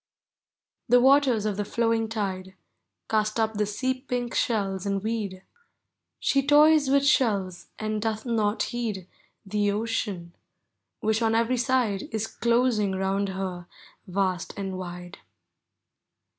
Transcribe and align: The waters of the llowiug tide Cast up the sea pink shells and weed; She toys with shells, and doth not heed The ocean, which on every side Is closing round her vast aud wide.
The 0.89 0.99
waters 0.99 1.45
of 1.45 1.57
the 1.57 1.61
llowiug 1.63 2.09
tide 2.09 2.55
Cast 3.07 3.39
up 3.39 3.53
the 3.53 3.67
sea 3.67 3.93
pink 4.01 4.33
shells 4.33 4.83
and 4.83 5.03
weed; 5.03 5.43
She 6.19 6.41
toys 6.41 6.89
with 6.89 7.05
shells, 7.05 7.67
and 7.77 8.01
doth 8.01 8.25
not 8.25 8.63
heed 8.63 9.07
The 9.45 9.71
ocean, 9.71 10.33
which 11.01 11.21
on 11.21 11.35
every 11.35 11.57
side 11.57 12.09
Is 12.11 12.25
closing 12.25 12.93
round 12.93 13.29
her 13.29 13.67
vast 14.07 14.57
aud 14.57 14.71
wide. 14.71 15.19